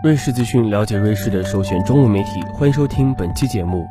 [0.00, 2.40] 瑞士资讯，了解瑞士的首选中文媒体。
[2.52, 3.84] 欢迎收听本期节目。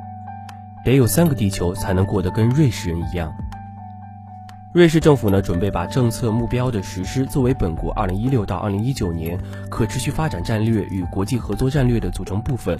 [0.86, 3.30] 得有三个地球才能过得跟瑞士人一样。
[4.72, 9.38] 瑞士政府呢，准备把政策目标的实施作为本国2016到2019年
[9.70, 12.80] 可持续发展战略与国际合作战略的组成部分。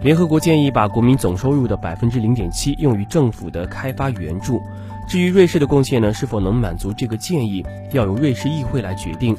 [0.00, 4.62] 联合国建议把国民总收入的百分之零点七用于政府的开发援助。
[5.08, 9.36] 至于瑞士的贡献呢，是否能满足这个建议，要由瑞士议会来决定。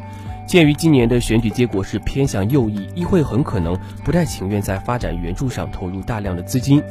[0.52, 3.74] 鉴于今年的选举结果是偏向右翼，议会很可能
[4.04, 6.84] 不太情愿在发展援助上投入大量的资金。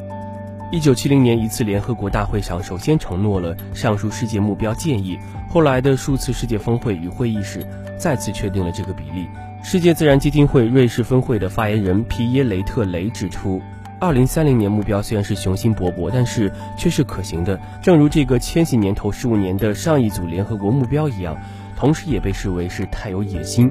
[0.72, 7.62] 一九七零年一次联合国大会上首先承诺了上述世界目标建议，后来的数次世界峰会与会议时
[7.98, 9.28] 再次确定了这个比例。
[9.62, 13.60] 世界自然基金会瑞士分会的发言人皮耶雷特雷指出，
[14.00, 21.36] 二零三零年目标虽然是雄心勃勃，但是却是可行的，正如这个千禧年头十五年的上一组联合国目标一样。
[21.80, 23.70] 同时也被视为是太有野心。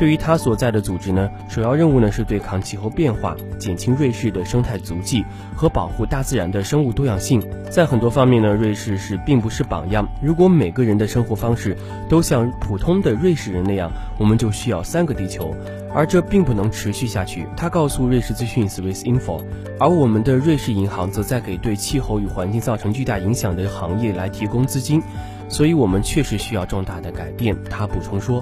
[0.00, 5.22] 对于他所在的组织呢，首要任务呢是对抗气候变化、减轻瑞士的生态足迹
[5.54, 7.46] 和保护大自然的生物多样性。
[7.70, 10.08] 在很多方面呢，瑞士是并不是榜样。
[10.22, 11.76] 如果每个人的生活方式
[12.08, 15.54] 都像普通的瑞士人那样，我们就需要三个地球，
[15.94, 17.46] 而这并不能持续下去。
[17.54, 19.42] 他告诉瑞士资讯 Swiss Info，
[19.78, 25.02] 而我们的瑞士银行则在给对气候与环境造成巨大影响的行业来提供资金。
[25.50, 27.56] 所以，我们确实需要重大的改变。
[27.68, 28.40] 他补充说，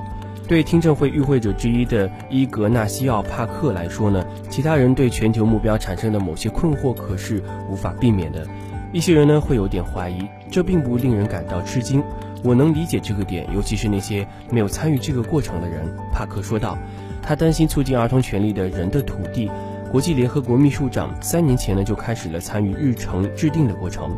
[0.48, 8.46] 对听证会与会者之一的伊格纳西奥·帕克来说呢，其他人对全球目标产生的某些困惑可是无法避免的。
[8.90, 12.02] 一些人呢会有点怀疑，这并不令人感到吃惊。
[12.42, 15.84] 我能理解这个点，尤其是那些没有参与这个过程的人。
[16.14, 16.78] 帕克说道，
[17.20, 19.50] 他担心促进儿童权利的人的土地。
[19.92, 24.16] 国际联合国秘书长三年前呢就开始了参与日程制定的过程。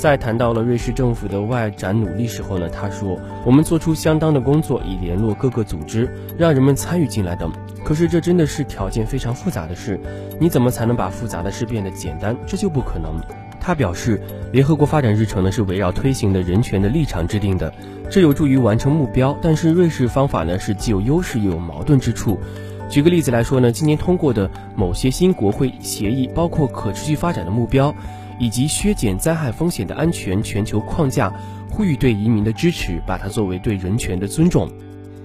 [0.00, 7.52] 在谈到了瑞士政府的外展努力时候呢，他说：“我们做出相当的工作，以联络各个组织，让人们参与进来等。
[7.84, 10.00] 可是这真的是条件非常复杂的事。
[10.40, 12.34] 你怎么才能把复杂的事变得简单？
[12.46, 13.20] 这就不可能。”
[13.60, 14.18] 他表示，
[14.52, 17.70] 联合国发展日程呢是围绕推行的人权的立场制定的，
[18.10, 19.36] 这有助于完成目标。
[19.42, 22.38] 但是瑞士方法呢是既有优势又有矛盾之处。
[22.88, 27.94] 举个例子来说呢，今年通过的某些新国会协议，包括可持续发展的目标。
[28.40, 31.32] 以及削减灾害风险的安全全球框架，
[31.70, 34.68] 呼吁对移民的支持，把它作为对人权的尊重。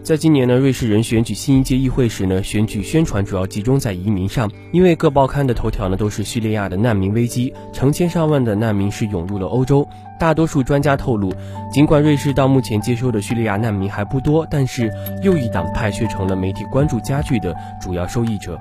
[0.03, 9.88] 在今年呢，瑞士人选举新一届议会时呢，选举宣传主要集中在移民上，因为各报刊的头条呢都是叙利亚的难民危机，成千上万的难民是涌入了欧洲。
[10.18, 11.34] 大多数专家透露，
[11.72, 18.59] 尽管瑞士到目前接收的叙利亚难民还不多，但是右翼党派却成了媒体关注加剧的主要受益者。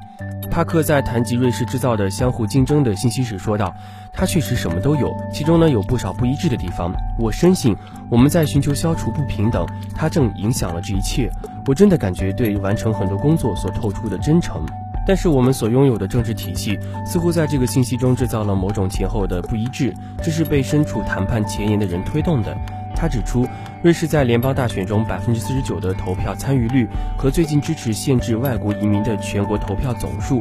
[0.51, 3.75] 帕克在谈及瑞士制造的相互竞争的信息时说道
[4.13, 6.93] ：“他确实什么都有，其中呢有不少不一致的地方。
[7.19, 7.77] 我深信
[8.11, 11.31] 我们在寻求消除不平等，它正影响了这一切。
[11.67, 14.65] 我真的感觉对完成很多工作所透出的真诚。
[15.07, 19.93] 但是我们所拥有的政治体系似乎在这个信息中制造了某种前后的不一致，
[20.23, 22.57] 这是被身处谈判前沿的人推动的。”
[22.97, 23.47] 他指出，
[23.83, 26.89] 瑞士在联邦大选中百分之四十九的投票参与率
[27.19, 30.41] 和最近支持限制外国移民的全国投票总数，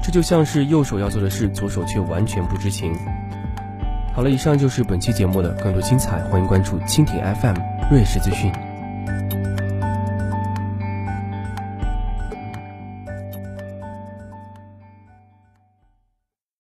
[0.00, 2.94] 这就像是右手要做的事，左手却完全不知情。
[4.14, 7.56] 好了，以上就是本期节目的更多精彩，欢迎关注蜻蜓 FM
[7.90, 8.71] 瑞士资讯。